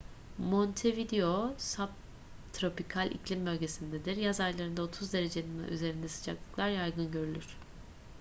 montevideo 0.39 1.53
subtropikal 1.57 3.11
iklim 3.11 3.45
bölgesindedir. 3.45 4.17
yaz 4.17 4.41
aylarında 4.41 4.81
30°c'nin 4.81 5.67
üzerinde 5.67 6.07
sıcaklıklar 6.07 6.69
yaygın 6.69 7.11
görülür 7.11 7.57